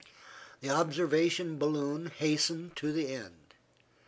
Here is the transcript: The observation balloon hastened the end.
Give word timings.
The 0.61 0.69
observation 0.71 1.59
balloon 1.59 2.07
hastened 2.07 2.71
the 2.81 3.13
end. 3.13 3.53